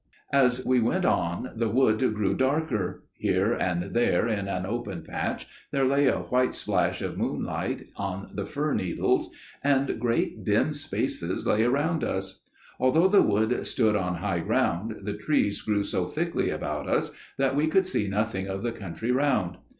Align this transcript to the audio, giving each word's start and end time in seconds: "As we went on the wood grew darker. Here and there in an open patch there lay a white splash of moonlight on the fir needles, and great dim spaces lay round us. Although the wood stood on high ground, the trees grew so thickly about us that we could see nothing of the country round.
"As 0.33 0.65
we 0.65 0.79
went 0.79 1.05
on 1.05 1.51
the 1.55 1.69
wood 1.69 1.99
grew 2.15 2.33
darker. 2.33 3.03
Here 3.19 3.53
and 3.53 3.93
there 3.93 4.27
in 4.27 4.47
an 4.47 4.65
open 4.65 5.03
patch 5.03 5.45
there 5.69 5.85
lay 5.85 6.07
a 6.07 6.21
white 6.21 6.55
splash 6.55 7.03
of 7.03 7.19
moonlight 7.19 7.85
on 7.97 8.29
the 8.33 8.47
fir 8.47 8.73
needles, 8.73 9.29
and 9.63 9.99
great 9.99 10.43
dim 10.43 10.73
spaces 10.73 11.45
lay 11.45 11.67
round 11.67 12.03
us. 12.03 12.41
Although 12.79 13.09
the 13.09 13.21
wood 13.21 13.63
stood 13.63 13.95
on 13.95 14.15
high 14.15 14.39
ground, 14.39 15.01
the 15.03 15.13
trees 15.13 15.61
grew 15.61 15.83
so 15.83 16.05
thickly 16.07 16.49
about 16.49 16.89
us 16.89 17.11
that 17.37 17.55
we 17.55 17.67
could 17.67 17.85
see 17.85 18.07
nothing 18.07 18.47
of 18.47 18.63
the 18.63 18.71
country 18.71 19.11
round. 19.11 19.57